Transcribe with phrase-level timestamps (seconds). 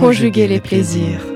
[0.00, 1.26] conjuguer les plaisirs.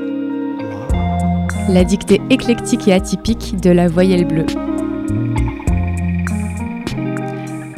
[1.69, 4.47] La dictée éclectique et atypique de la voyelle bleue.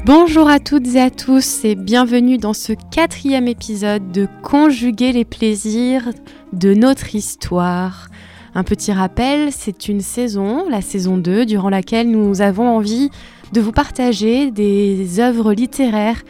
[0.05, 5.25] Bonjour à toutes et à tous et bienvenue dans ce quatrième épisode de Conjuguer les
[5.25, 6.09] plaisirs
[6.53, 8.07] de notre histoire.
[8.55, 13.11] Un petit rappel, c'est une saison, la saison 2, durant laquelle nous avons envie
[13.53, 16.23] de vous partager des œuvres littéraires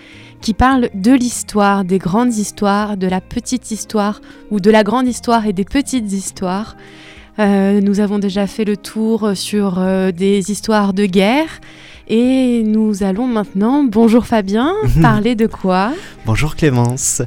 [0.46, 4.20] qui parlent de l'histoire, des grandes histoires, de la petite histoire
[4.52, 6.76] ou de la grande histoire et des petites histoires.
[7.40, 11.48] Euh, nous avons déjà fait le tour sur euh, des histoires de guerre
[12.06, 15.92] et nous allons maintenant, bonjour Fabien, parler de quoi?
[16.26, 17.22] Bonjour Clémence.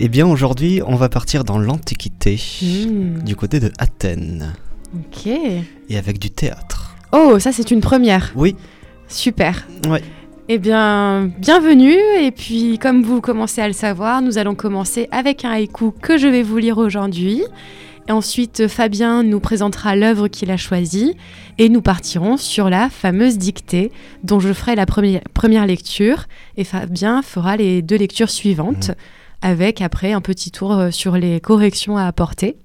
[0.00, 4.54] Eh bien aujourd'hui on va partir dans l'Antiquité, Hmm, du côté de Athènes,
[4.94, 5.26] Ok.
[5.26, 6.96] et avec du théâtre.
[7.12, 8.32] Oh, ça c'est une première.
[8.34, 8.56] Oui,
[9.08, 9.66] Super.
[9.90, 10.02] ouais.
[10.48, 11.96] Eh bien, bienvenue.
[12.20, 16.18] Et puis, comme vous commencez à le savoir, nous allons commencer avec un haïku que
[16.18, 17.44] je vais vous lire aujourd'hui.
[18.08, 21.16] Et ensuite, Fabien nous présentera l'œuvre qu'il a choisie.
[21.58, 23.92] Et nous partirons sur la fameuse dictée,
[24.24, 26.24] dont je ferai la première, première lecture.
[26.56, 28.90] Et Fabien fera les deux lectures suivantes,
[29.42, 32.56] avec après un petit tour euh, sur les corrections à apporter.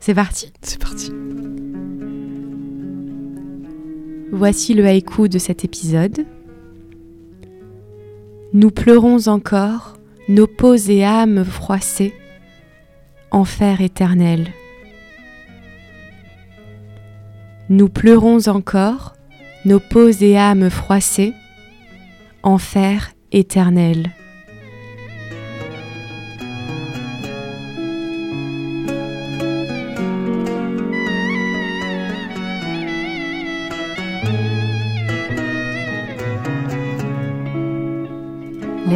[0.00, 0.52] C'est parti.
[0.60, 1.10] c'est parti.
[4.32, 6.26] Voici le haïku de cet épisode.
[8.58, 9.98] Nous pleurons encore,
[10.30, 12.14] nos peaux et âmes froissées,
[13.30, 14.46] enfer éternel.
[17.68, 19.14] Nous pleurons encore,
[19.66, 21.34] nos peaux et âmes froissées,
[22.42, 24.14] enfer éternel.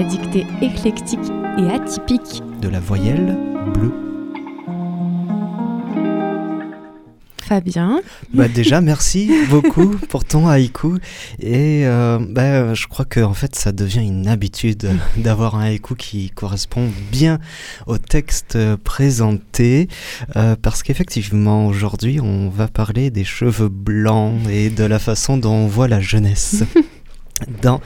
[0.01, 1.21] La dictée éclectique
[1.59, 3.37] et atypique De la voyelle
[3.75, 3.93] bleue.
[7.43, 8.01] Fabien.
[8.33, 10.97] Bah déjà merci beaucoup pour ton haïku
[11.39, 15.95] et euh, bah, je crois que en fait ça devient une habitude d'avoir un haïku
[15.97, 17.39] qui correspond bien
[17.87, 19.89] au texte présenté
[20.35, 25.53] euh, parce qu'effectivement aujourd'hui on va parler des cheveux blancs et de la façon dont
[25.53, 26.65] on voit la jeunesse.
[27.63, 27.81] Dans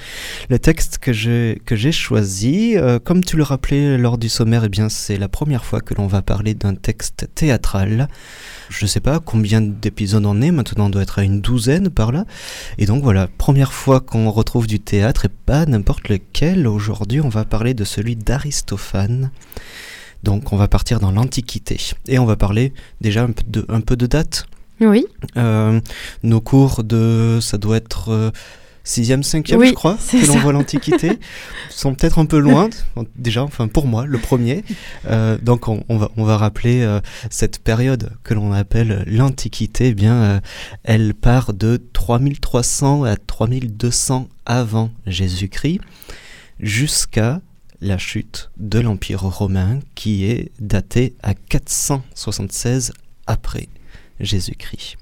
[0.50, 4.64] le texte que j'ai que j'ai choisi, euh, comme tu le rappelais lors du sommaire,
[4.64, 8.08] eh bien c'est la première fois que l'on va parler d'un texte théâtral.
[8.68, 12.12] Je sais pas combien d'épisodes on est, maintenant on doit être à une douzaine par
[12.12, 12.24] là.
[12.78, 16.66] Et donc voilà, première fois qu'on retrouve du théâtre et pas n'importe lequel.
[16.66, 19.30] Aujourd'hui, on va parler de celui d'Aristophane.
[20.22, 21.78] Donc on va partir dans l'Antiquité
[22.08, 24.46] et on va parler déjà un peu de, un peu de date.
[24.80, 25.80] Oui, Euh,
[26.22, 28.30] nos cours de, ça doit être euh,
[28.84, 31.18] 6e, 5e, Oui, je crois, que l'on voit l'Antiquité,
[31.70, 32.68] sont peut-être un peu loin,
[33.16, 34.62] déjà, enfin pour moi, le premier.
[35.06, 37.00] Euh, donc on, on va, on va rappeler euh,
[37.30, 40.40] cette période que l'on appelle l'Antiquité, eh bien, euh,
[40.82, 45.80] elle part de 3300 à 3200 avant Jésus-Christ,
[46.60, 47.40] jusqu'à
[47.80, 52.92] la chute de l'Empire romain, qui est datée à 476
[53.26, 53.68] après
[54.20, 54.96] Jésus-Christ.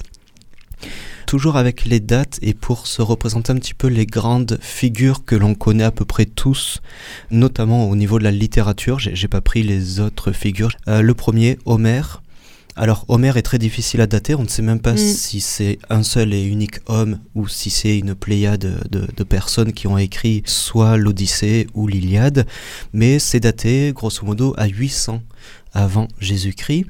[1.26, 5.34] Toujours avec les dates et pour se représenter un petit peu les grandes figures que
[5.34, 6.82] l'on connaît à peu près tous,
[7.30, 10.72] notamment au niveau de la littérature, j'ai pas pris les autres figures.
[10.88, 12.22] Euh, le premier, Homère.
[12.74, 14.98] Alors Homère est très difficile à dater, on ne sait même pas Mm.
[14.98, 19.74] si c'est un seul et unique homme ou si c'est une pléiade de, de personnes
[19.74, 22.46] qui ont écrit soit l'Odyssée ou l'Iliade,
[22.94, 25.22] mais c'est daté grosso modo à 800
[25.74, 26.86] avant Jésus-Christ.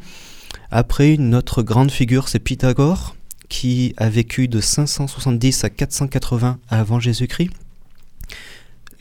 [0.71, 3.17] Après, une autre grande figure, c'est Pythagore,
[3.53, 7.51] qui a vécu de 570 à 480 avant Jésus-Christ.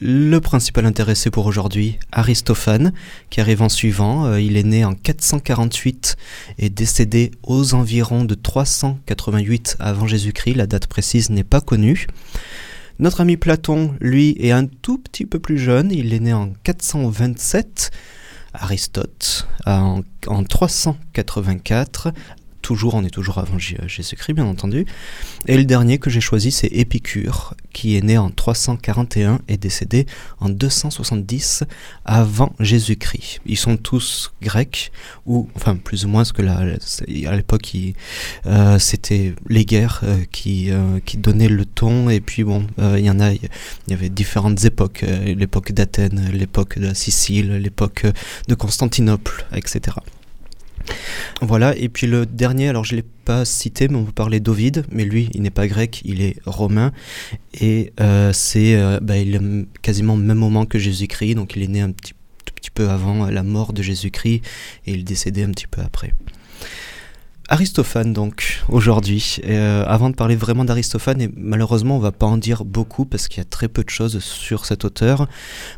[0.02, 2.92] Le principal intéressé pour aujourd'hui, Aristophane,
[3.30, 4.26] qui arrive en suivant.
[4.26, 6.18] Euh, il est né en 448
[6.58, 10.56] et décédé aux environs de 388 avant Jésus-Christ.
[10.56, 12.08] La date précise n'est pas connue.
[13.00, 15.94] Notre ami Platon, lui, est un tout petit peu plus jeune.
[15.94, 17.92] Il est né en 427.
[18.54, 22.12] Aristote en, en 384.
[22.62, 24.86] Toujours, on est toujours avant J- Jésus-Christ, bien entendu.
[25.48, 30.06] Et le dernier que j'ai choisi, c'est Épicure, qui est né en 341 et décédé
[30.40, 31.64] en 270
[32.06, 33.42] avant Jésus-Christ.
[33.46, 34.92] Ils sont tous grecs,
[35.26, 36.60] ou enfin plus ou moins, parce que là,
[37.28, 37.74] à l'époque,
[38.46, 42.10] euh, c'était les guerres euh, qui, euh, qui donnaient le ton.
[42.10, 43.40] Et puis bon, euh, il y en a, il
[43.90, 48.12] y avait différentes époques, euh, l'époque d'Athènes, l'époque de la Sicile, l'époque euh,
[48.48, 49.98] de Constantinople, etc.
[51.42, 54.40] Voilà, et puis le dernier, alors je ne l'ai pas cité, mais on peut parler
[54.40, 56.92] d'Ovide, mais lui, il n'est pas grec, il est romain,
[57.60, 59.40] et euh, c'est euh, bah, est
[59.82, 62.14] quasiment au même moment que Jésus-Christ, donc il est né un petit,
[62.76, 64.44] peu avant la mort de Jésus-Christ
[64.86, 66.14] et il décédait un petit peu après.
[67.50, 69.40] Aristophane donc aujourd'hui.
[69.46, 73.28] Euh, avant de parler vraiment d'Aristophane, et malheureusement on va pas en dire beaucoup parce
[73.28, 75.28] qu'il y a très peu de choses sur cet auteur,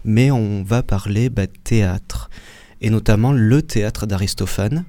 [0.05, 2.29] mais on va parler bah, théâtre
[2.81, 4.85] et notamment le théâtre d'Aristophane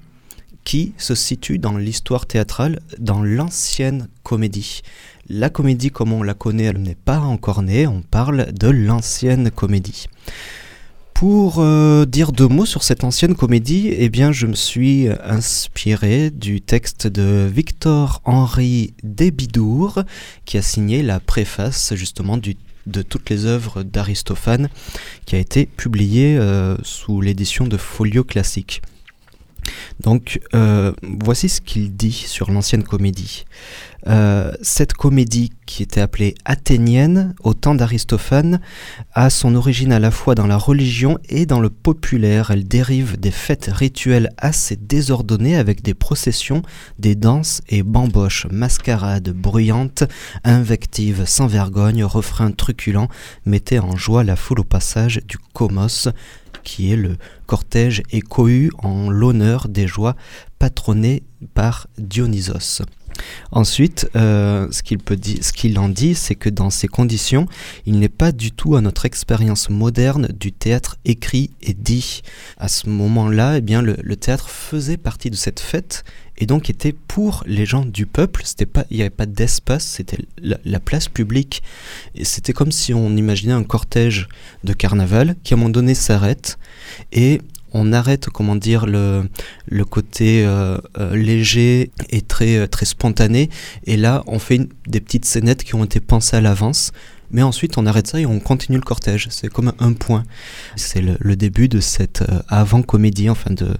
[0.65, 4.83] qui se situe dans l'histoire théâtrale dans l'ancienne comédie.
[5.29, 9.51] La comédie comme on la connaît, elle n'est pas encore née, on parle de l'ancienne
[9.51, 10.07] comédie.
[11.15, 16.31] Pour euh, dire deux mots sur cette ancienne comédie, eh bien, je me suis inspiré
[16.31, 20.03] du texte de Victor-Henri Desbidours,
[20.45, 24.69] qui a signé la préface justement de toutes les œuvres d'Aristophane,
[25.25, 28.83] qui a été publiée euh, sous l'édition de Folio Classique.
[30.01, 33.45] Donc, euh, voici ce qu'il dit sur l'ancienne comédie.
[34.07, 38.61] Euh, cette comédie, qui était appelée athénienne au temps d'Aristophane,
[39.15, 42.51] a son origine à la fois dans la religion et dans le populaire.
[42.51, 46.63] Elle dérive des fêtes rituelles assez désordonnées avec des processions,
[46.99, 50.05] des danses et bamboches, mascarades bruyantes,
[50.45, 53.09] invectives sans vergogne, refrains truculents,
[53.47, 56.09] mettaient en joie la foule au passage du comos,
[56.65, 57.17] qui est le
[57.47, 58.23] cortège et
[58.79, 60.17] en l'honneur des joies
[60.59, 61.23] patronnées
[61.55, 62.83] par Dionysos.
[63.53, 67.47] Ensuite, euh, ce qu'il peut ce qu'il en dit, c'est que dans ces conditions,
[67.87, 72.23] il n'est pas du tout à notre expérience moderne du théâtre écrit et dit.
[72.57, 76.05] À ce moment-là, eh bien, le, théâtre faisait partie de cette fête
[76.39, 78.43] et donc était pour les gens du peuple.
[78.45, 81.63] C'était pas, il n'y avait pas d'espace, c'était la, la, place publique.
[82.15, 84.29] Et c'était comme si on imaginait un cortège
[84.65, 86.59] de carnaval qui à un moment donné s'arrête
[87.13, 87.41] et
[87.75, 89.29] on arrête, comment dire, le,
[89.67, 93.51] le côté euh, euh, léger et très, euh, très spontané.
[93.85, 96.93] Et là, on fait des petites scénettes qui ont été pensées à l'avance.
[97.35, 99.27] Mais ensuite, on arrête ça et on continue le cortège.
[99.29, 100.23] C'est comme un point.
[100.77, 103.75] C'est le, début de cette avant-comédie, enfin de,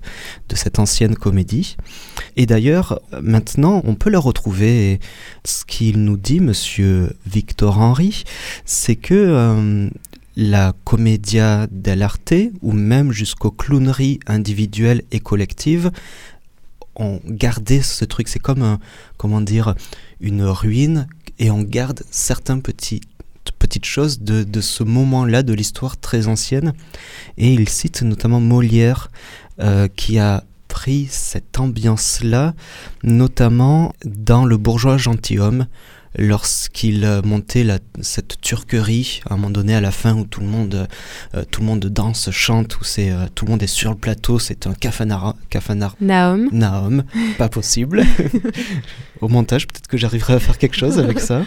[0.55, 1.77] cette ancienne comédie.
[2.35, 4.99] Et d'ailleurs, maintenant, on peut la retrouver.
[5.45, 8.25] ce qu'il nous dit, monsieur Victor Henry,
[8.65, 9.89] c'est que
[10.35, 15.93] la commedia dell'arte, ou même jusqu'aux clowneries individuelles et collectives,
[16.97, 18.27] ont gardé ce truc.
[18.27, 18.79] C'est comme,
[19.17, 19.77] comment dire,
[20.21, 21.07] une ruine,
[21.39, 23.05] et on garde certaines petites
[23.65, 26.75] petites choses de, ce moment-là de l'histoire très ancienne.
[27.39, 29.11] Et il cite notamment Molière,
[29.59, 32.53] euh, qui a pris cette ambiance-là,
[33.05, 35.67] notamment dans Le bourgeois gentilhomme,
[36.17, 40.47] lorsqu'il montait la, cette turquerie à un moment donné à la fin où tout le
[40.47, 40.89] monde,
[41.35, 43.97] euh, tout le monde danse, chante, où c'est, euh, tout le monde est sur le
[43.97, 45.97] plateau, c'est un cafanara, cafanar.
[46.01, 46.49] Naum.
[46.53, 47.05] Naum,
[47.39, 48.05] pas possible.
[49.21, 51.43] Au montage, peut-être que j'arriverai à faire quelque chose avec ça.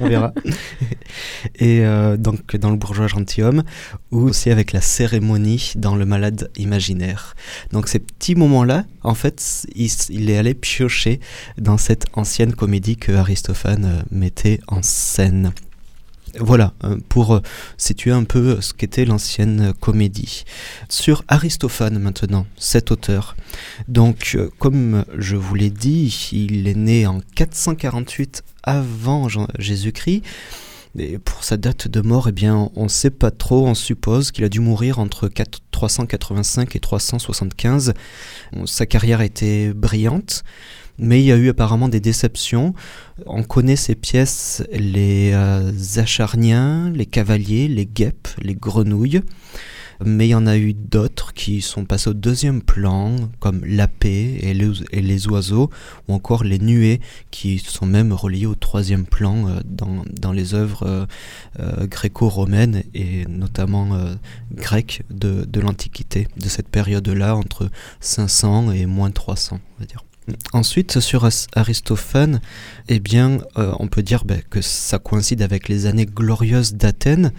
[0.00, 0.32] on verra.
[1.56, 3.62] Et euh, donc dans le bourgeois gentilhomme,
[4.10, 7.36] ou aussi avec la cérémonie dans le malade imaginaire.
[7.72, 11.20] Donc ces petits moments-là, en fait, il, il est allé piocher
[11.56, 15.52] dans cette ancienne comédie que Aristophane euh, mettait en scène.
[16.38, 17.40] Voilà, euh, pour euh,
[17.78, 20.44] situer un peu ce qu'était l'ancienne comédie.
[20.88, 23.36] Sur Aristophane maintenant, cet auteur.
[23.88, 29.28] Donc, comme je vous l'ai dit, il est né en 448 avant
[29.58, 30.22] Jésus-Christ.
[30.98, 34.30] Et pour sa date de mort, eh bien, on ne sait pas trop, on suppose
[34.32, 35.30] qu'il a dû mourir entre
[35.70, 37.94] 385 et 375.
[38.64, 40.44] Sa carrière était brillante
[40.98, 42.74] mais il y a eu apparemment des déceptions.
[43.26, 49.22] On connaît ces pièces, les euh, acharniens, les cavaliers, les guêpes, les grenouilles,
[50.04, 53.88] mais il y en a eu d'autres qui sont passés au deuxième plan, comme la
[53.88, 55.70] paix et les, oiseaux,
[56.06, 57.00] ou encore les nuées,
[57.32, 61.06] qui sont même reliés au troisième plan euh, dans, les œuvres
[61.58, 63.88] euh, gréco-romaines et notamment
[64.52, 67.68] grecques de, de l'Antiquité, de cette période-là, entre
[68.00, 70.04] 500 et moins 300, on va dire.
[70.52, 72.40] Ensuite, sur Aristophane,
[72.88, 77.32] eh bien, euh, on peut dire ben, que ça coïncide avec les années glorieuses d'Athènes,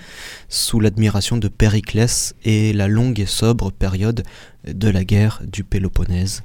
[0.48, 4.24] sous l'admiration de Périclès et la longue et sobre période
[4.68, 6.44] de la guerre du Péloponnèse,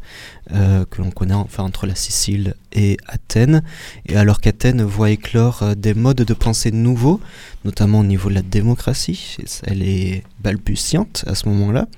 [0.53, 3.63] euh, que l'on connaît enfin entre la Sicile et Athènes.
[4.07, 7.21] Et alors qu'Athènes voit éclore euh, des modes de pensée nouveaux,
[7.65, 11.89] notamment au niveau de la démocratie, elle est balbutiante à ce moment-là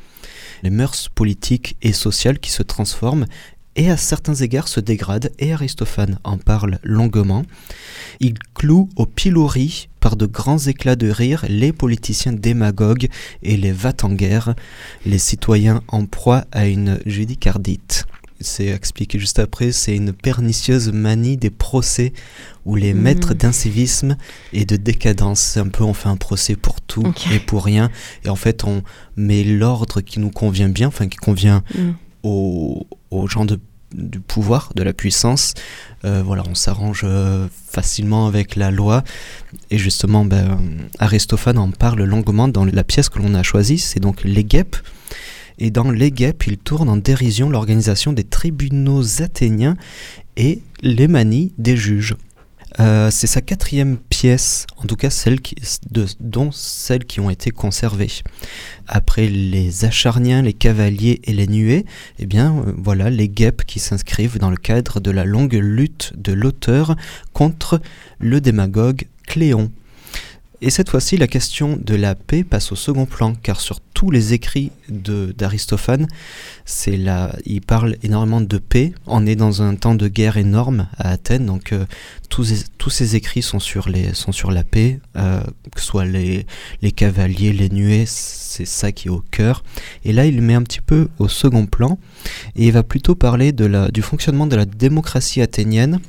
[0.63, 3.27] les mœurs politiques et sociales qui se transforment
[3.77, 7.45] et à certains égards se dégrade, et Aristophane en parle longuement.
[8.21, 13.09] Il cloue au pilori par de grands éclats de rire les politiciens démagogues
[13.43, 14.55] et les va en guerre,
[15.05, 18.07] les citoyens en proie à une judicardite.
[18.39, 22.13] c'est expliqué juste après, c'est une pernicieuse manie des procès
[22.67, 23.01] où les Mhm.
[23.01, 24.19] maîtres d'incivisme
[24.53, 27.91] et de décadence, c'est un peu on fait un procès pour tout et pour rien,
[28.27, 28.83] et en fait on
[29.17, 31.93] met l'ordre qui nous convient bien, enfin qui convient Mm.
[32.27, 33.59] Aux, gens de,
[33.93, 35.55] du pouvoir, de la puissance.
[36.05, 39.03] Euh, voilà, on s'arrange euh, facilement avec la loi.
[39.71, 40.59] Et justement, ben,
[40.99, 44.77] Aristophane en parle longuement dans la pièce que l'on a choisie, c'est donc Les Guêpes.
[45.59, 49.77] Et dans Les Guêpes, il tourne en dérision l'organisation des tribunaux athéniens
[50.37, 52.15] et les manies des juges.
[52.79, 55.57] Euh, c'est sa quatrième pièce, en tout cas celle qui,
[56.21, 58.11] dont celles qui ont été conservées.
[58.87, 61.87] Après les acharniens, les cavaliers et les nuées,
[62.19, 66.13] eh bien euh, voilà les guêpes qui s'inscrivent dans le cadre de la longue lutte
[66.17, 66.97] de l'auteur
[67.33, 67.81] contre
[68.19, 69.71] le démagogue Cléon.
[70.63, 74.11] Et cette fois-ci, la question de la paix passe au second plan, car sur tous
[74.11, 76.07] les écrits d'Aristophane,
[76.65, 78.93] c'est là, il parle énormément de paix.
[79.07, 81.85] On est dans un temps de guerre énorme à Athènes, donc euh,
[82.31, 85.41] tous, tous ces écrits sont sur, les, sont sur la paix, euh,
[85.75, 86.47] que ce soit les,
[86.81, 89.63] les cavaliers, les nuées, c'est ça qui est au cœur.
[90.05, 91.99] Et là, il met un petit peu au second plan,
[92.55, 96.01] et il va plutôt parler de la, du fonctionnement de la démocratie athénienne,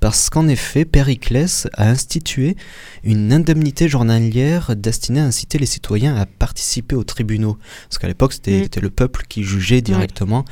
[0.00, 2.56] parce qu'en effet, Périclès a institué
[3.02, 7.58] une indemnité journalière destinée à inciter les citoyens à participer aux tribunaux.
[7.88, 8.80] Parce qu'à l'époque, c'était Mm.
[8.82, 10.44] le peuple qui jugeait directement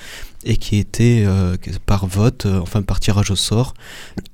[0.45, 3.75] et qui était euh, par vote, euh, enfin par tirage au sort.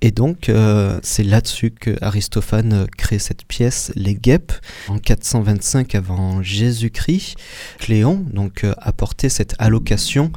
[0.01, 4.53] Et donc, euh, c'est là-dessus que Aristophane euh, crée cette pièce, Les Guêpes,
[4.89, 7.37] en 425 avant Jésus-Christ.
[7.79, 10.33] Cléon donc a porté cette allocation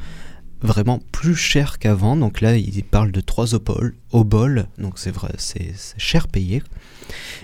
[0.62, 2.16] vraiment plus chère qu'avant.
[2.16, 6.62] Donc là, il parle de trois oboles, oboles donc c'est vrai, c'est cher payé.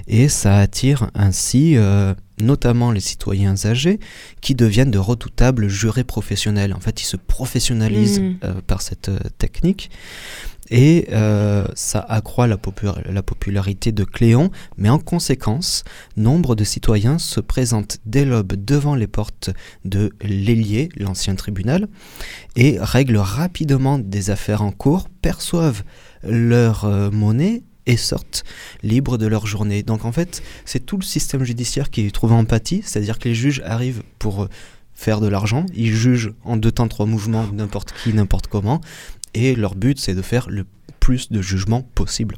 [0.07, 3.99] Et ça attire ainsi euh, notamment les citoyens âgés
[4.41, 6.73] qui deviennent de redoutables jurés professionnels.
[6.75, 8.37] En fait, ils se professionnalisent Mm.
[8.45, 9.91] euh, par cette euh, technique.
[10.71, 15.83] Et euh, ça accroît la, popu- la popularité de Cléon, mais en conséquence,
[16.19, 19.49] nombre de citoyens se présentent dès l'aube devant les portes
[19.87, 21.88] de l'Hélier, l'ancien tribunal,
[22.55, 25.85] et règlent rapidement des affaires en cours, perçoivent
[26.23, 28.45] leur euh, monnaie et sortent
[28.85, 29.83] libres de leur journée.
[29.83, 33.62] Donc en fait, c'est tout le système judiciaire qui trouve empathie, c'est-à-dire que les juges
[33.64, 34.49] arrivent pour euh,
[34.95, 38.80] faire de l'argent, ils jugent en deux temps, trois mouvements, n'importe qui, n'importe comment,
[39.35, 40.66] et leur but c'est de faire le
[41.00, 42.37] plus de jugements possible.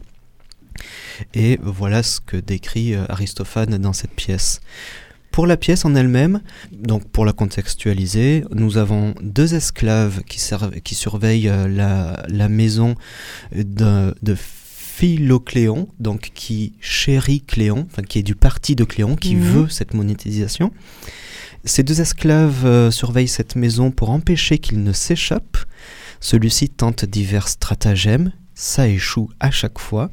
[1.35, 4.61] Et voilà ce que décrit euh, Aristophane dans cette pièce.
[5.33, 6.41] Pour la pièce en elle-même,
[6.73, 11.69] donc pour la contextualiser, nous avons deux esclaves qui, servent, qui surveillent euh,
[12.29, 12.95] la, maison
[13.55, 14.37] de, de
[15.05, 19.43] Philocléon, donc qui chérit Cléon, enfin qui est du parti de Cléon, qui Mhm.
[19.43, 20.73] veut cette monétisation.
[21.65, 25.57] Ces deux esclaves euh, surveillent cette maison pour empêcher qu'il ne s'échappe.
[26.21, 30.11] Celui-ci tente divers stratagèmes, ça échoue à chaque fois.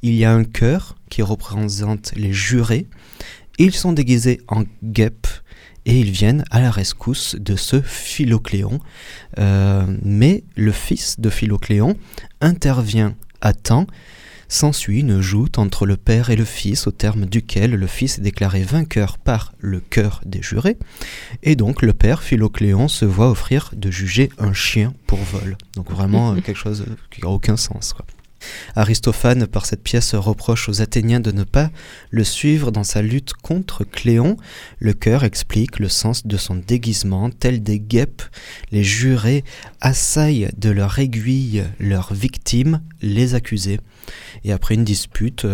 [0.00, 2.86] Il y a un cœur qui représente les jurés.
[3.58, 5.26] Ils sont déguisés en guêpes
[5.84, 8.80] et ils viennent à la rescousse de ce Philocléon.
[9.38, 11.94] Euh, mais le fils de Philocléon
[12.40, 13.14] intervient
[13.44, 13.86] à temps.
[14.48, 18.22] S'ensuit une joute entre le père et le fils, au terme duquel le fils est
[18.22, 20.76] déclaré vainqueur par le cœur des jurés,
[21.42, 25.56] et donc le père Philocléon se voit offrir de juger un chien pour vol.
[25.76, 27.94] Donc vraiment euh, quelque chose qui n'a aucun sens.
[27.94, 28.04] Quoi.
[28.76, 31.70] Aristophane, par cette pièce, reproche aux Athéniens de ne pas
[32.10, 34.36] le suivre dans sa lutte contre Cléon.
[34.78, 38.22] Le cœur explique le sens de son déguisement, tel des guêpes.
[38.70, 39.44] Les jurés
[39.80, 43.80] assaillent de leur aiguille leurs victimes, les accusés.
[44.44, 45.44] Et après une dispute,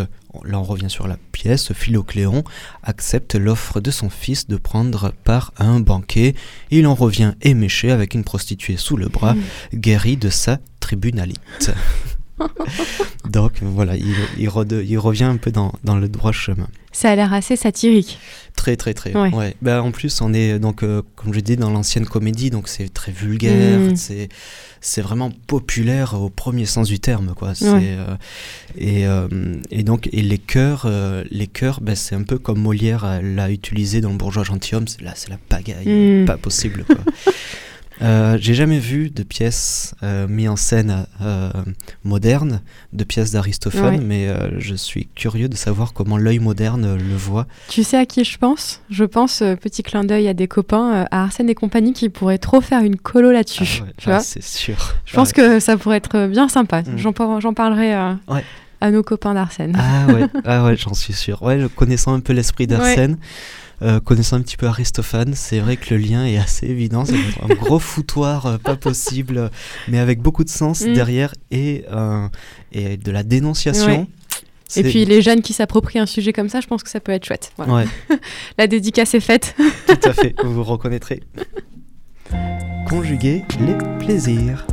[0.44, 2.44] là on revient sur la pièce, Philocléon
[2.82, 6.34] accepte l'offre de son fils de prendre part à un banquet.
[6.70, 9.36] Il en revient éméché avec une prostituée sous le bras,
[9.74, 11.72] guéri de sa tribunalite.
[13.28, 16.66] Donc voilà, il, il rede- il revient un peu dans, dans le droit chemin.
[16.92, 18.18] Ça a l'air assez satirique.
[18.56, 19.16] Très très très.
[19.16, 19.32] Ouais.
[19.32, 19.54] Ouais.
[19.62, 22.92] Bah, en plus, on est donc euh, comme je dis dans l'ancienne comédie, donc c'est
[22.92, 23.96] très vulgaire, Mm.
[23.96, 24.28] c'est
[24.80, 27.50] c'est vraiment populaire au premier sens du terme quoi.
[27.60, 27.96] Ouais.
[27.96, 28.16] euh,
[28.76, 29.28] et, euh,
[29.70, 30.90] et donc et les chœurs,
[31.30, 34.88] les chœurs, bah, c'est un peu comme Molière l'a utilisé dans le Bourgeois gentilhomme.
[34.88, 35.86] C'est là, c'est la pagaille,
[36.22, 36.24] Mm.
[36.24, 36.96] pas possible quoi.
[38.02, 41.50] Euh, J'ai jamais vu de pièces euh, mises en scène euh,
[42.04, 42.60] modernes,
[42.92, 44.00] de pièces d'Aristophane, Ouais.
[44.04, 47.46] mais euh, je suis curieux de savoir comment l'œil moderne euh, le voit.
[47.68, 48.80] Tu sais à qui je pense?
[48.90, 52.60] Je pense, petit clin d'œil à des copains, à Arsène et compagnie, qui pourraient trop
[52.60, 53.82] faire une colo là-dessus.
[53.82, 54.94] Ah ouais, ah, c'est sûr.
[55.04, 56.82] Je pense que ça pourrait être bien sympa.
[56.82, 56.96] Mm.
[56.96, 59.76] J'en par- j'en parlerai à nos copains d'Arsène.
[59.78, 61.42] Ah ouais, ah ouais j'en suis sûr.
[61.42, 63.18] Ouais, connaissant un peu l'esprit d'Arsène,
[63.82, 67.04] Euh, connaissant un petit peu Aristophane, c'est vrai que le lien est assez évident.
[67.06, 69.50] C'est un gros foutoir euh, pas possible,
[69.88, 70.92] mais avec beaucoup de sens Mm.
[70.92, 72.28] derrière et, euh,
[72.72, 73.86] et de la dénonciation.
[74.00, 74.06] Ouais.
[74.76, 77.10] Et puis les jeunes qui s'approprient un sujet comme ça, je pense que ça peut
[77.12, 77.52] être chouette.
[77.56, 77.72] Voilà.
[77.74, 77.84] Ouais,
[78.58, 79.56] La dédicace est faite.
[79.86, 81.22] tout à fait, vous vous reconnaîtrez.
[82.88, 84.66] Conjuguer les plaisirs.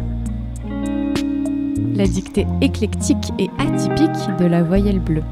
[1.96, 5.24] La dictée éclectique et atypique de la voyelle bleue.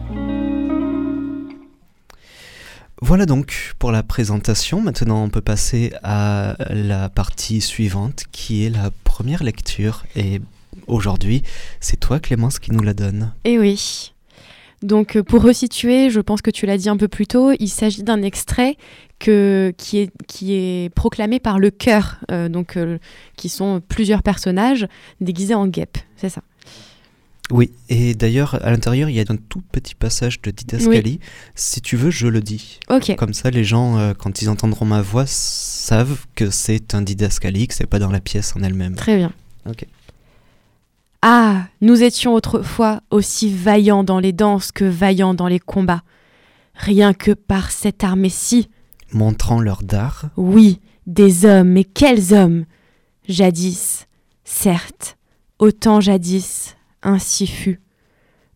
[3.07, 4.81] Voilà donc pour la présentation.
[4.81, 10.05] Maintenant, on peut passer à la partie suivante qui est la première lecture.
[10.15, 10.41] Et
[10.87, 11.43] aujourd'hui,
[11.79, 13.31] c'est toi, Clémence, qui nous la donne.
[13.43, 14.11] Eh oui.
[14.81, 17.69] Donc euh, pour resituer, je pense que tu l'as dit un peu plus tôt, il
[17.69, 18.75] s'agit d'un extrait
[19.19, 22.97] que, qui, est, qui est proclamé par le chœur, euh, donc, euh,
[23.37, 24.87] qui sont plusieurs personnages
[25.21, 26.41] déguisés en guêpes, c'est ça.
[27.51, 31.19] Oui, et d'ailleurs, à l'intérieur, il y a un tout petit passage de didascalie.
[31.53, 32.79] Si tu veux, je le dis.
[33.17, 37.67] Comme ça, les gens, euh, quand ils entendront ma voix, savent que c'est un didascalie,
[37.67, 38.95] que c'est pas dans la pièce en elle-même.
[38.95, 39.31] très bien.
[39.69, 39.85] Ok.
[41.21, 46.03] Ah, nous étions autrefois aussi vaillants dans les danses que vaillants dans les combats.
[46.75, 48.69] Rien que par cette armée-ci,
[49.11, 52.65] Montrant leur dard, Oui, des hommes, et quels hommes?
[53.27, 54.05] Jadis,
[54.43, 55.17] certes,
[55.57, 56.74] autant jadis,
[57.05, 57.79] ainsi fut.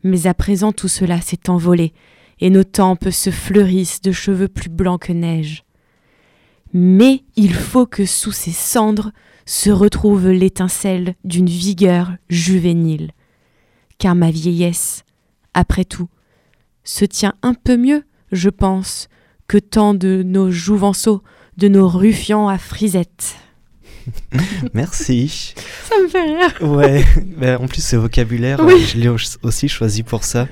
[0.03, 1.93] Mais à présent tout cela s'est envolé,
[2.39, 5.63] et nos tempes se fleurissent de cheveux plus blancs que neige.
[6.73, 9.11] Mais il faut que sous ces cendres
[9.45, 13.11] se retrouve l'étincelle d'une vigueur juvénile.
[13.97, 15.03] Car ma vieillesse,
[15.53, 16.09] après tout,
[16.83, 19.09] se tient un peu mieux, je pense,
[19.47, 21.23] que tant de nos jouvenceaux,
[21.57, 23.35] de nos ruffians à frisette.
[24.73, 25.53] merci.
[25.87, 26.53] Ça me fait rire.
[26.61, 27.03] Ouais,
[27.37, 28.73] ben, en plus, ce vocabulaire, Oui.
[28.73, 30.47] euh, je l'ai au- aussi choisi pour ça.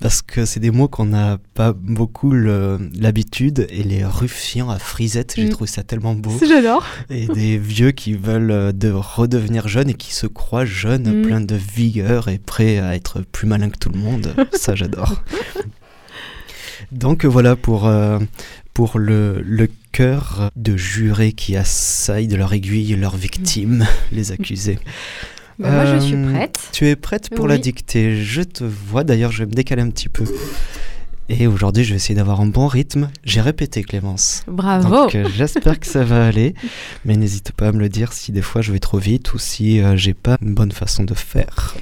[0.00, 3.66] Parce que c'est des mots qu'on n'a pas beaucoup l'habitude.
[3.68, 5.50] Et les ruffians à frisette, j'ai Mm.
[5.50, 6.32] trouvé ça tellement beau.
[6.42, 6.86] J'adore.
[7.10, 11.26] Et des vieux qui veulent euh, de redevenir jeunes et qui se croient jeunes, Mm.
[11.26, 14.34] pleins de vigueur et prêts à être plus malins que tout le monde.
[14.54, 15.22] Ça, j'adore.
[16.92, 18.18] Donc voilà pour, euh,
[18.80, 24.78] pour le, le cœur de jurés qui assaillent de leur aiguille leurs victimes, les accusés.
[25.58, 26.58] Bah, moi, je suis Euh, prête.
[26.72, 29.90] Tu es prête pour la dictée Je te vois, d'ailleurs, je vais me décaler un
[29.90, 30.24] petit peu.
[31.28, 33.10] Et aujourd'hui, je vais essayer d'avoir un bon rythme.
[33.22, 34.44] J'ai répété, Clémence.
[34.48, 34.88] Bravo.
[34.88, 36.54] Donc euh, j'espère que ça va aller,
[37.04, 39.38] mais n'hésite pas à me le dire si des fois je vais trop vite ou
[39.38, 41.76] si euh, j'ai pas une bonne façon de faire.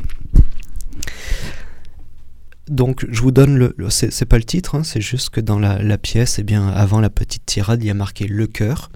[2.71, 5.59] Donc je vous donne le, le- c'est pas le titre, hein, c'est juste que dans
[5.59, 8.91] la, la pièce, eh bien avant la petite tirade, il y a marqué le cœur.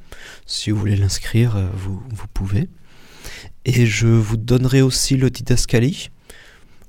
[0.47, 2.69] Si vous voulez l'inscrire, euh, vous, vous pouvez.
[3.65, 6.11] Et je vous donnerai aussi le didascalie.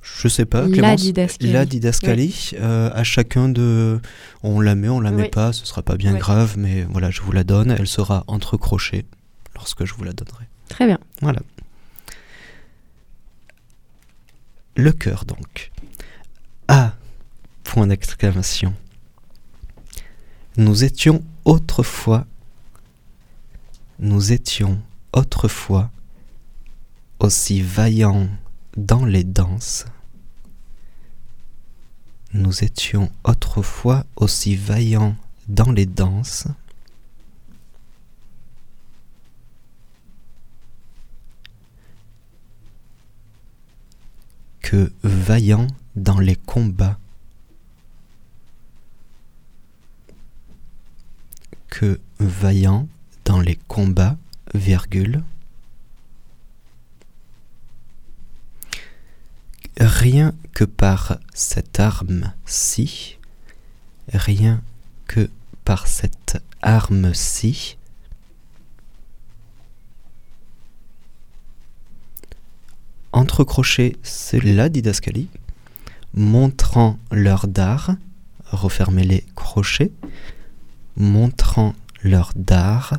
[0.02, 1.00] Je sais pas, la Clémence.
[1.00, 1.52] didascalie.
[1.52, 4.00] La didascalie, euh, à chacun de...
[4.42, 5.28] On la met, on la met Oui.
[5.30, 7.70] pas, ce sera pas bien grave, mais voilà, je vous la donne.
[7.70, 9.06] Elle sera entre crochets
[9.54, 10.44] lorsque je vous la donnerai.
[10.68, 10.98] Très bien.
[11.22, 11.40] Voilà.
[14.76, 15.70] Le cœur, donc.
[17.76, 18.72] D'exclamation.
[20.56, 22.24] Nous étions autrefois...
[23.98, 24.80] Nous étions
[25.12, 25.90] autrefois
[27.18, 28.28] aussi vaillants
[28.76, 29.86] dans les danses.
[32.32, 35.16] Nous étions autrefois aussi vaillants
[35.48, 36.46] dans les danses.
[44.62, 46.98] que vaillants dans les combats.
[51.76, 52.86] Que vaillants
[53.24, 54.16] dans les combats,
[54.54, 55.24] virgule.
[59.80, 63.18] Rien que par cette arme-ci,
[64.12, 64.62] rien
[65.08, 65.28] que
[65.64, 67.76] par cette arme-ci,
[73.10, 75.28] entre crochets, c'est la didascalie,
[76.14, 77.96] montrant leur dard,
[78.44, 79.90] refermez les crochets,
[80.96, 82.96] montrant leur dard,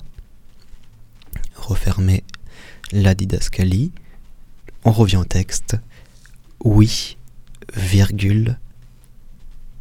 [1.56, 2.24] refermez
[2.92, 3.92] la didascalie,
[4.84, 5.78] on revient au texte,
[6.64, 7.18] oui,
[7.76, 8.58] virgule,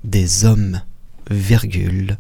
[0.05, 0.83] des hommes,
[1.31, 2.19] virgule,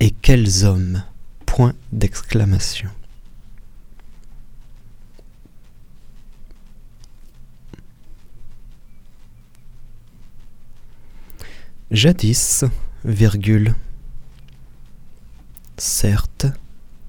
[0.00, 1.02] et quels hommes,
[1.46, 2.90] point d'exclamation.
[11.90, 12.64] Jadis,
[13.04, 13.74] virgule.
[15.76, 16.46] Certes,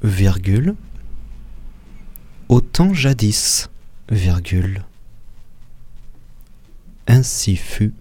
[0.03, 0.75] virgule.
[2.49, 3.69] Autant jadis,
[4.09, 4.83] virgule.
[7.07, 7.93] Ainsi fut.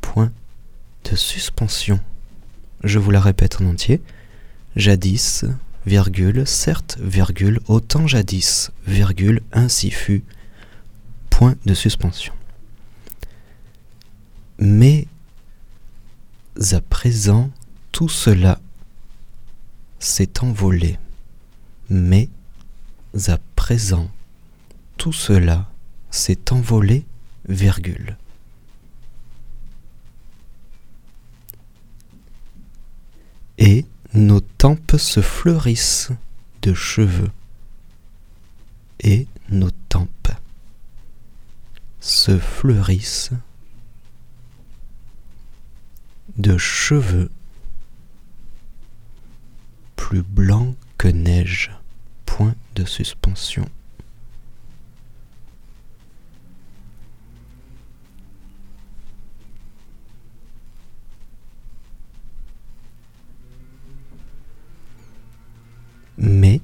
[0.00, 0.32] Point
[1.10, 2.00] de suspension.
[2.84, 4.00] je vous la répète en entier.
[4.76, 5.44] Jadis,
[5.86, 10.24] virgule, certes, virgule, autant jadis, virgule, ainsi fut,
[11.30, 12.32] point de suspension.
[14.58, 15.06] Mais
[16.72, 17.50] à présent,
[17.92, 18.60] tout cela
[19.98, 20.98] s'est envolé.
[21.88, 22.28] Mais
[23.28, 24.10] à présent,
[24.96, 25.70] tout cela
[26.10, 27.04] s'est envolé,
[27.48, 28.16] virgule.
[33.58, 36.10] Et nos tempes se fleurissent
[36.62, 37.30] de cheveux.
[39.00, 40.32] Et nos tempes
[42.00, 43.32] se fleurissent
[46.36, 47.30] de cheveux
[49.96, 51.70] plus blancs que neige.
[52.26, 53.68] Point de suspension.
[66.18, 66.60] Mais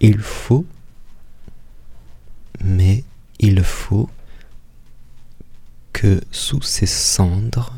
[0.00, 0.66] il faut,
[2.62, 3.04] mais
[3.38, 4.10] il faut
[5.92, 7.72] que sous ces cendres,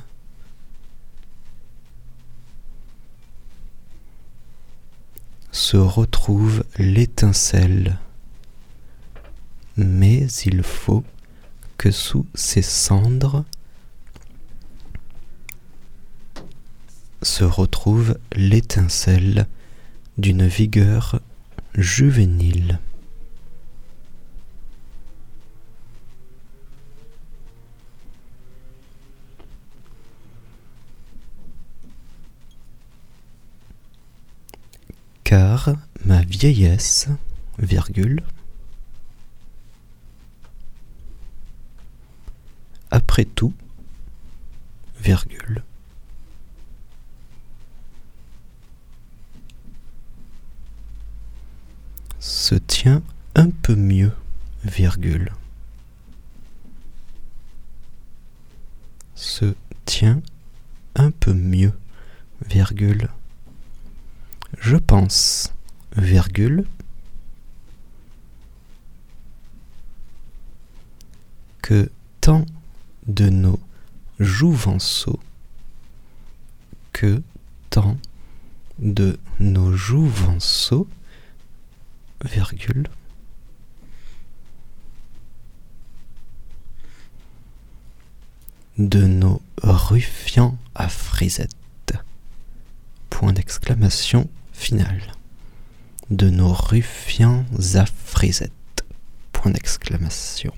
[5.59, 7.99] se retrouve l'étincelle.
[9.77, 11.03] Mais il faut
[11.77, 13.45] que sous ces cendres
[17.23, 19.49] se retrouve l'étincelle
[20.17, 21.21] d'une vigueur
[21.75, 22.79] juvénile.
[36.05, 37.09] Ma vieillesse,
[37.59, 38.23] virgule,
[42.91, 43.53] après tout,
[45.01, 45.63] virgule,
[52.21, 53.03] se tient
[53.35, 54.13] un peu mieux,
[54.65, 55.33] virgule,
[59.15, 60.23] se tient
[60.95, 61.73] un peu mieux,
[62.47, 63.09] virgule,
[64.61, 65.53] je pense,
[65.97, 66.67] virgule,
[71.63, 71.91] que
[72.21, 72.47] tant
[73.07, 73.61] de nos
[74.19, 75.21] jouvenceaux,
[76.93, 77.23] que
[77.71, 77.99] tant
[78.79, 80.89] de nos jouvenceaux,
[82.25, 82.89] virgule,
[88.79, 91.53] de nos ruffians à frisette,
[93.11, 95.01] point d'exclamation finale
[96.11, 97.45] de nos ruffians
[97.75, 98.53] à frisette.
[99.33, 100.53] Point d'exclamation.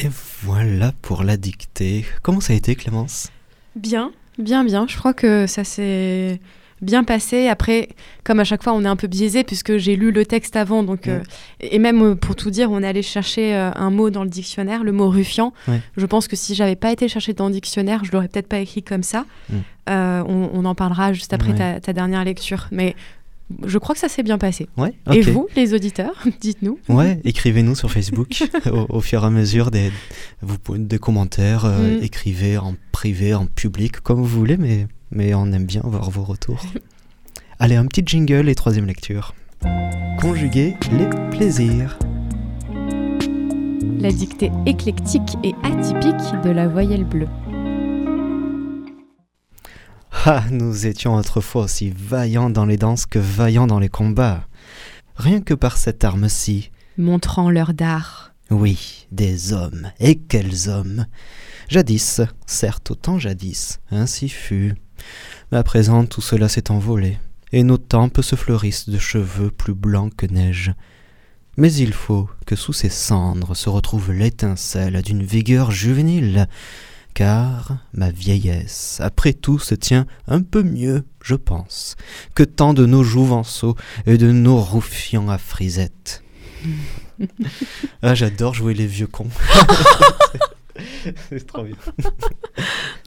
[0.00, 0.08] Et
[0.42, 2.04] voilà pour la dictée.
[2.22, 3.30] Comment ça a été Clémence?
[3.76, 4.86] Bien, bien, bien.
[4.86, 6.40] Je crois que ça s'est
[6.82, 7.48] bien passé.
[7.48, 7.88] Après,
[8.24, 10.82] comme à chaque fois, on est un peu biaisé puisque j'ai lu le texte avant.
[10.82, 11.20] Donc, euh,
[11.60, 14.30] et même euh, pour tout dire, on est allé chercher euh, un mot dans le
[14.30, 15.52] dictionnaire, le mot ruffian.
[15.66, 15.80] Ouais.
[15.96, 18.58] Je pense que si j'avais pas été chercher dans le dictionnaire, je l'aurais peut-être pas
[18.60, 19.24] écrit comme ça.
[19.50, 19.54] Mm.
[19.90, 21.56] Euh, on, on en parlera juste après Ouais.
[21.58, 22.68] ta, ta dernière lecture.
[22.72, 22.94] Mais
[23.64, 24.68] je crois que ça s'est bien passé.
[24.76, 26.78] Ouais, Et vous, les auditeurs, dites-nous.
[26.90, 29.90] Ouais, écrivez-nous sur Facebook au, au fur et à mesure des,
[30.42, 32.02] vous des commentaires, euh, Mm.
[32.02, 36.24] écrivez en privé, en public, comme vous voulez, mais, mais on aime bien voir vos
[36.24, 36.62] retours.
[37.58, 39.34] Allez, un petit jingle et troisième lecture.
[40.20, 41.98] Conjuguer les plaisirs.
[44.00, 47.28] La dictée éclectique et atypique de la voyelle bleue.
[50.24, 54.46] Ah, nous étions autrefois aussi vaillants dans les danses que vaillants dans les combats.
[55.16, 56.70] Rien que par cette arme-ci.
[56.96, 58.34] Montrant leur dard.
[58.50, 61.06] Oui, des hommes, et quels hommes?
[61.68, 64.74] Jadis, certes autant jadis, ainsi fut.
[65.50, 67.18] Mais à présent tout cela s'est envolé,
[67.52, 70.72] et nos tempes se fleurissent de cheveux plus blancs que neige.
[71.56, 76.46] Mais il faut que sous ces cendres se retrouve l'étincelle d'une vigueur juvénile,
[77.14, 81.96] car ma vieillesse, après tout, se tient un peu mieux, je pense,
[82.36, 83.74] que tant de nos jouvenceaux
[84.06, 86.22] et de nos roufians à frisette.
[88.02, 89.30] ah, j'adore jouer les vieux cons.
[91.28, 91.76] C'est trop bien.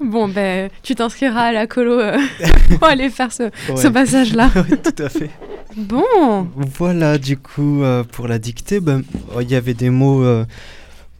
[0.03, 2.17] Bon, ben, tu t'inscriras à la colo euh,
[2.69, 4.51] pour aller faire ce, passage-là.
[4.55, 5.29] Ouais, tout à fait.
[5.75, 9.03] Bon, Voilà, du coup, euh, pour la dictée, ben,
[9.39, 10.45] il y avait des mots euh,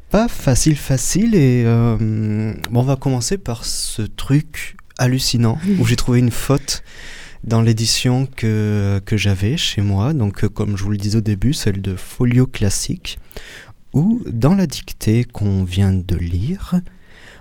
[0.09, 1.35] pas faciles, faciles.
[1.35, 6.83] Et bon, on va commencer par ce truc hallucinant où j'ai trouvé une faute
[7.43, 10.13] dans l'édition que, que j'avais chez moi.
[10.13, 13.19] Donc, comme je vous le disais au début, celle de Folio Classique.
[13.93, 16.75] Où, dans la dictée qu'on vient de lire,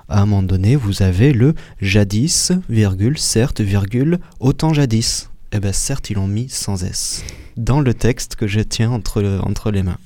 [0.09, 5.31] à un moment donné, vous avez le jadis, virgule, certes, virgule, autant jadis.
[5.53, 7.25] Eh bien, certes, ils l'ont mis sans S
[7.57, 9.99] dans le texte que je tiens entre, entre les mains.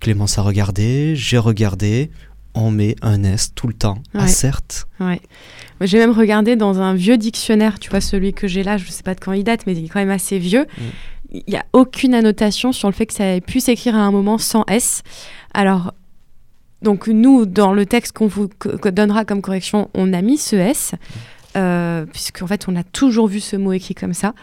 [0.00, 2.10] Clémence a regardé, j'ai regardé,
[2.54, 3.98] on met un S tout le temps.
[4.14, 4.88] Ah, certes.
[5.00, 5.20] Ouais.
[5.80, 8.90] J'ai même regardé dans un vieux dictionnaire, tu vois, celui que j'ai là, je ne
[8.90, 10.66] sais pas de quand il date, mais il est quand même assez vieux.
[10.78, 10.82] Mm.
[11.32, 14.10] Il n'y a aucune annotation sur le fait que ça ait pu s'écrire à un
[14.10, 15.02] moment sans S.
[15.54, 15.94] Alors,
[16.82, 18.48] donc nous, dans le texte qu'on vous
[18.84, 20.94] donnera comme correction, on a mis ce S.
[21.54, 24.34] Euh, puisqu'en fait on a toujours vu ce mot écrit comme ça.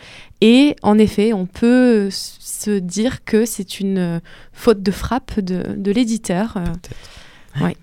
[0.42, 4.20] Et en effet, on peut se dire que c'est une euh,
[4.54, 6.58] faute de frappe de, de l'éditeur.
[6.58, 7.76] Euh, ouais.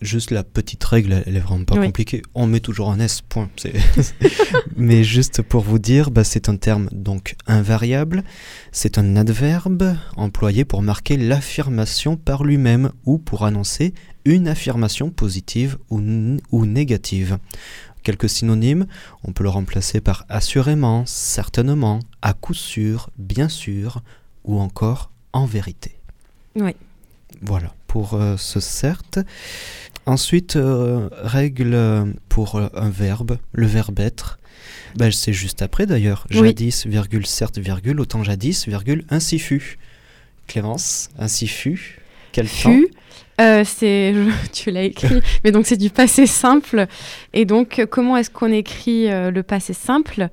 [0.00, 2.22] Juste la petite règle, elle est vraiment pas compliquée.
[2.34, 3.50] On met toujours un S, point.
[4.76, 8.24] Mais juste pour vous dire, bah, c'est un terme donc invariable.
[8.72, 15.78] C'est un adverbe employé pour marquer l'affirmation par lui-même ou pour annoncer une affirmation positive
[15.90, 16.00] ou,
[16.50, 17.38] ou négative.
[18.02, 18.86] Quelques synonymes,
[19.22, 24.02] on peut le remplacer par assurément, certainement, à coup sûr, bien sûr,
[24.44, 25.98] ou encore en vérité.
[26.56, 26.74] Oui.
[27.40, 29.18] Voilà pour euh, ce certes.
[30.06, 34.38] Ensuite, euh, règle pour euh, un verbe, le verbe être.
[34.96, 36.26] Ben, c'est juste après d'ailleurs.
[36.30, 39.78] Jadis, virgule, certes, virgule, autant jadis, virgule, ainsi fut.
[40.46, 42.00] Clémence, ainsi fut.
[42.32, 42.88] Quel fut
[43.40, 44.14] euh, c'est,
[44.52, 46.86] tu l'as écrit, mais donc c'est du passé simple.
[47.34, 50.30] Et donc, comment est-ce qu'on écrit le passé simple?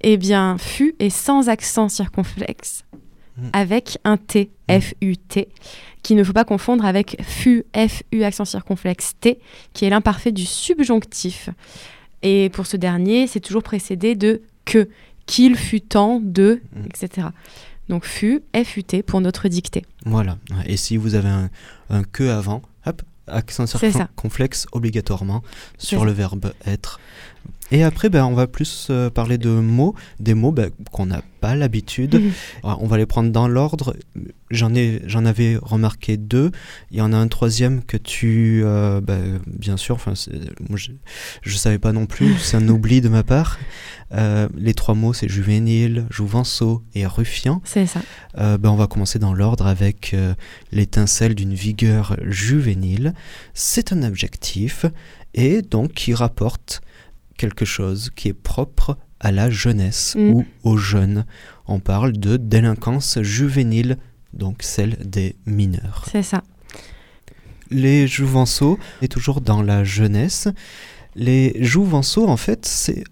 [0.00, 2.84] Eh bien, fut et sans accent circonflexe,
[3.36, 3.48] hmm.
[3.52, 4.80] avec un T, hmm.
[4.80, 5.48] F-U-T,
[6.06, 9.40] qu'il ne faut pas confondre avec fut, F-U accent circonflexe T,
[9.72, 11.50] qui est l'imparfait du subjonctif.
[12.22, 14.88] Et pour ce dernier, c'est toujours précédé de que,
[15.26, 16.84] qu'il fut temps de, mm.
[16.86, 17.26] etc.
[17.88, 19.84] Donc fut, FUT pour notre dictée.
[20.04, 20.38] Voilà.
[20.66, 21.50] Et si vous avez un,
[21.90, 25.42] un que avant, hop, accent circonflexe obligatoirement
[25.76, 27.00] sur le verbe être.
[27.72, 31.22] Et après, ben, on va plus euh, parler de mots, des mots ben, qu'on n'a
[31.40, 32.14] pas l'habitude.
[32.14, 32.32] Mhm.
[32.62, 33.96] On va les prendre dans l'ordre.
[34.50, 36.52] J'en ai, j'en avais remarqué deux.
[36.92, 39.96] Il y en a un troisième que tu, euh, ben, bien sûr.
[39.96, 42.36] Enfin, je, ne savais pas non plus.
[42.38, 43.58] C'est un oubli de ma part.
[44.12, 47.60] Euh, les trois mots, c'est juvénile, jouvenceau et ruffian.
[47.64, 48.00] C'est ça.
[48.36, 50.14] ben, on va commencer dans l'ordre avec
[50.70, 53.12] l'étincelle d'une vigueur juvénile.
[53.54, 54.86] C'est un adjectif
[55.34, 56.80] et donc qui rapporte
[57.36, 60.30] quelque chose qui est propre à la jeunesse mm.
[60.30, 61.24] ou aux jeunes.
[61.66, 63.98] On parle de délinquance juvénile,
[64.32, 66.04] donc celle des mineurs.
[66.10, 66.42] C'est ça.
[67.70, 70.48] Les jouvenceaux est toujours dans la jeunesse.
[71.16, 73.04] Les jouvenceaux, en fait, c'est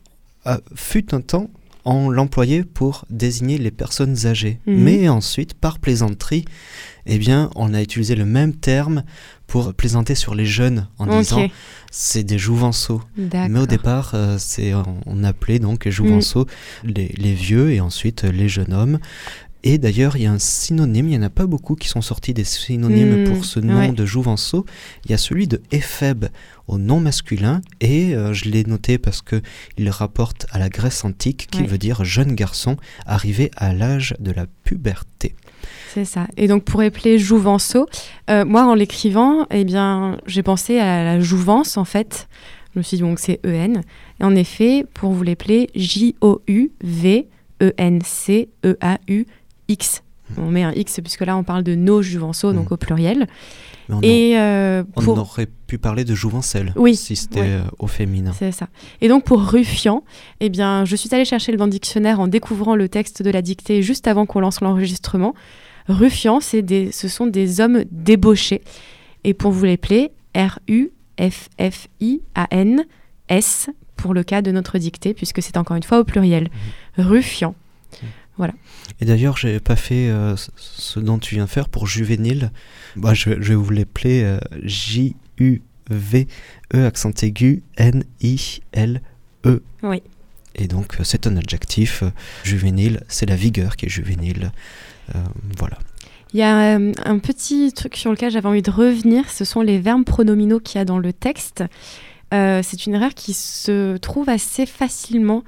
[0.47, 1.51] euh, fut un temps
[1.85, 4.61] on l'employait pour désigner les personnes âgées.
[4.67, 4.75] Mm.
[4.75, 6.45] Mais ensuite, par plaisanterie,
[7.07, 9.05] eh bien, on a utilisé le même terme
[9.47, 11.47] pour plaisanter sur les jeunes en disant
[11.91, 13.03] c'est des jouvenceaux.
[13.17, 14.73] Mais au départ, euh, c'est
[15.07, 16.47] on, appelait donc jouvenceaux
[16.83, 16.89] mm.
[16.89, 18.99] les, vieux et ensuite les jeunes hommes.
[19.67, 22.03] Et d'ailleurs, il y a un synonyme, il n'y en a pas beaucoup qui sont
[22.03, 24.67] sortis des synonymes pour ce nom de jouvenceau.
[25.07, 26.27] Il y a celui de éphèbe
[26.69, 29.41] au nom masculin, et euh, je l'ai noté parce que
[29.79, 34.33] il rapporte à la Grèce antique, qui veut dire jeune garçon arrivé à l'âge de
[34.33, 35.35] la puberté.
[35.95, 36.27] C'est ça.
[36.37, 37.87] Et donc pour épeler Jouvenceau,
[38.29, 42.29] euh, moi en l'écrivant, eh bien, j'ai pensé à la jouvence en fait.
[42.75, 43.81] Je me suis dit donc c'est EN.
[44.21, 45.71] Et en effet, pour vous l'épeler,
[49.69, 50.03] J-O-U-V-E-N-C-E-A-U-X.
[50.39, 52.75] On met un X puisque là on parle de nos Jouvenceaux, donc hmm.
[52.75, 53.27] au pluriel.
[53.91, 58.33] on, et euh, on aurait pu parler de jouvencelle oui, si c'était euh, au féminin.
[58.37, 58.69] C'est ça.
[59.03, 60.03] Et donc pour ruffian,
[60.41, 63.31] eh bien, je suis allée chercher le dans le dictionnaire en découvrant le texte de
[63.31, 65.35] la dictée juste avant qu'on lance l'enregistrement.
[65.89, 68.63] Ruffian, des, ce sont des hommes débauchés.
[69.25, 70.95] Et pour vous les plaire, R-U-F-F-I-A-N,
[73.29, 76.45] S, pour le cas de notre dictée, puisque c'est encore une fois au pluriel.
[76.45, 77.03] Mmh.
[77.03, 77.51] Ruffian.
[77.51, 78.07] Mmh.
[78.37, 78.55] Voilà.
[79.01, 82.51] Et d'ailleurs, j'ai pas fait euh, ce dont tu viens de faire pour juvénile.
[82.97, 86.27] Bah, je, vais vous l'appeler euh, J-U-V-E,
[86.87, 89.63] accent aigu, N-I-L-E.
[89.83, 90.03] Oui.
[90.57, 92.03] Et donc, euh, c'est un adjectif.
[92.43, 94.51] juvénile, c'est la vigueur qui est juvénile.
[95.15, 95.19] Euh,
[95.59, 95.79] voilà.
[96.33, 99.61] Il y a euh, un petit truc sur lequel j'avais envie de revenir, ce sont
[99.61, 101.63] les verbes pronominaux qu'il y a dans le texte.
[102.33, 105.45] Euh, c'est une erreur qui se trouve assez facilement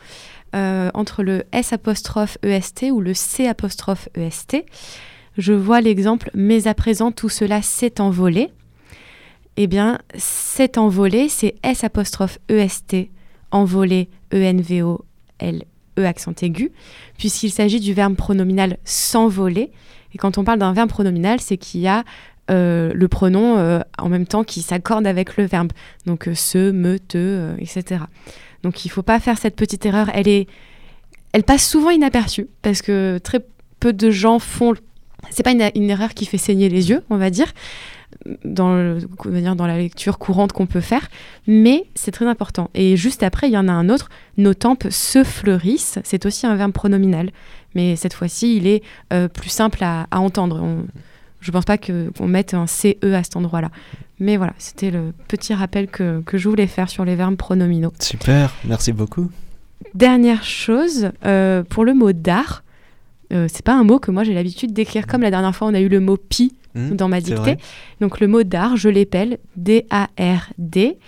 [0.94, 4.64] entre le S apostrophe EST ou le C apostrophe EST.
[5.36, 8.50] Je vois l'exemple mais à présent tout cela s'est envolé.
[9.58, 13.08] Eh bien, s'est envolé, c'est S apostrophe EST,
[13.50, 15.64] envolé, E-N-V-O-L
[15.98, 16.72] E accent aigu,
[17.16, 19.72] puisqu'il s'agit du verbe pronominal s'envoler.
[20.14, 22.04] Et quand on parle d'un verbe pronominal, c'est qu'il y a
[22.50, 25.72] euh, le pronom euh, en même temps qui s'accorde avec le verbe.
[26.04, 28.02] Donc se, me, te, etc.
[28.66, 30.10] Donc il ne faut pas faire cette petite erreur.
[30.12, 30.48] Elle, est,
[31.32, 33.38] elle passe souvent inaperçue parce que très
[33.78, 34.74] peu de gens font.
[35.30, 37.52] C'est pas une, erreur qui fait saigner les yeux, on va dire
[38.44, 41.08] dans la lecture courante qu'on peut faire,
[41.46, 42.70] mais c'est très important.
[42.74, 46.46] Et juste après, il y en a un autre, nos tempes se fleurissent, c'est aussi
[46.46, 47.30] un verbe pronominal,
[47.74, 50.64] mais cette fois-ci, il est euh, plus simple à, entendre.
[51.40, 53.70] je ne pense pas qu'on mette un CE à cet endroit-là.
[54.18, 57.92] Mais voilà, c'était le petit rappel que, que, je voulais faire sur les verbes pronominaux.
[58.00, 59.30] Super, merci beaucoup.
[59.94, 62.64] Dernière chose, euh, pour le mot d'art,
[63.32, 65.74] euh, c'est pas un mot que moi j'ai l'habitude d'écrire comme la dernière fois on
[65.74, 67.56] a eu le mot pi Mmh, dans ma dictée.
[68.00, 70.98] Donc le mot d'art, je l'épelle D-A-R-D.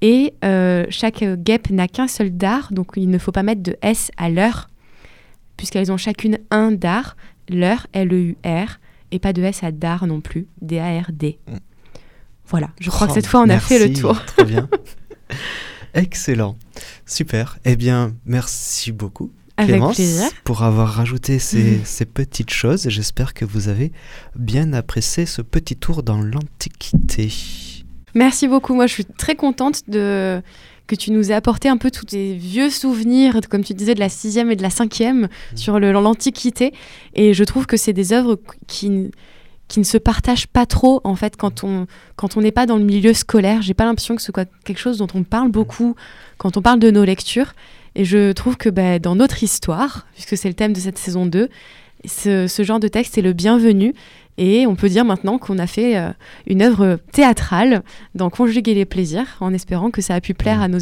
[0.00, 3.76] Et euh, chaque guêpe n'a qu'un seul dard, donc il ne faut pas mettre de
[3.82, 4.70] S à l'heure,
[5.56, 7.16] puisqu'elles ont chacune un dard,
[7.48, 8.78] l'heure, L-E-U-R,
[9.10, 11.38] et pas de S à dard non plus, D-A-R-D.
[11.46, 11.52] Mmh.
[12.48, 14.20] Voilà, je crois que cette fois on a fait le tour.
[14.26, 14.68] Très bien.
[15.94, 16.56] Excellent.
[17.06, 17.58] Super.
[17.64, 19.30] Eh bien, merci beaucoup.
[19.56, 20.00] Clémence,
[20.44, 22.88] pour avoir rajouté ces, ces petites choses.
[22.88, 23.90] J'espère que vous avez
[24.36, 27.32] bien apprécié ce petit tour dans l'Antiquité.
[28.14, 28.74] Merci beaucoup.
[28.74, 30.40] Moi, je suis très contente de
[30.86, 34.00] que tu nous aies apporté un peu tous tes vieux souvenirs, comme tu disais, de
[34.00, 35.56] la sixième et de la cinquième mmh.
[35.56, 36.72] sur l'Antiquité.
[37.14, 39.10] Et je trouve que c'est des œuvres qui,
[39.68, 42.76] qui ne se partagent pas trop, en fait, quand on quand on n'est pas dans
[42.76, 43.62] le milieu scolaire.
[43.62, 45.94] J'ai pas l'impression que ce soit quelque chose dont on parle beaucoup
[46.38, 47.52] quand on parle de nos lectures.
[47.94, 51.26] Et je trouve que bah, dans notre histoire, puisque c'est le thème de cette saison
[51.26, 51.48] 2,
[52.06, 53.94] ce, genre de texte est le bienvenu.
[54.38, 56.10] Et on peut dire maintenant qu'on a fait euh,
[56.46, 57.82] une œuvre théâtrale
[58.14, 60.78] dans Conjuguer les plaisirs, en espérant que ça a pu plaire à nos,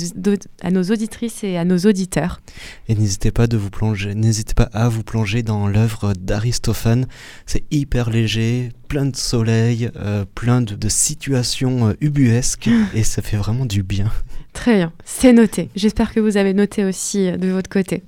[0.63, 2.43] à nos auditrices et à nos auditeurs.
[2.89, 7.07] Et n'hésitez pas, de vous plonger, n'hésitez pas à vous plonger dans l'œuvre d'Aristophane.
[7.47, 13.39] C'est hyper léger, plein de soleil, euh, plein de, situations euh, ubuesques, et ça fait
[13.39, 14.13] vraiment du bien.
[14.53, 15.71] Très bien, c'est noté.
[15.75, 18.03] J'espère que vous avez noté aussi de votre côté.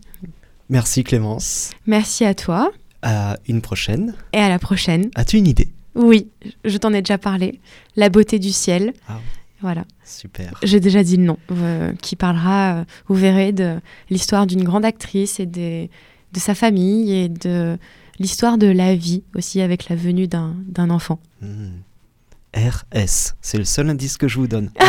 [0.68, 1.70] Merci Clémence.
[1.86, 2.70] Merci à toi.
[3.02, 4.14] À une prochaine.
[4.32, 5.10] Et à la prochaine.
[5.14, 5.68] As-tu une idée?
[5.94, 6.28] Oui,
[6.64, 7.60] je t'en ai déjà parlé.
[7.96, 8.92] La beauté du ciel.
[9.08, 9.20] Ah.
[9.60, 9.84] Voilà.
[10.04, 10.58] Super.
[10.62, 14.84] J'ai déjà dit le nom, euh, qui parlera, euh, vous verrez, de l'histoire d'une grande
[14.84, 15.88] actrice et de
[16.36, 17.76] sa famille et de
[18.18, 21.18] l'histoire de la vie aussi avec la venue d'un enfant.
[21.40, 21.80] Hmm.
[22.54, 24.70] RS, c'est le seul indice que je vous donne.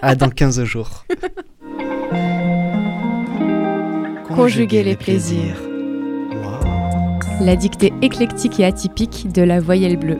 [0.00, 1.04] À dans 15 jours.
[4.34, 5.71] Conjuguer les plaisirs
[7.40, 10.18] la dictée éclectique et atypique de la voyelle bleue.